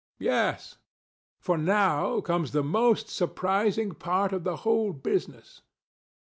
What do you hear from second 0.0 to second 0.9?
DON JUAN. Yes;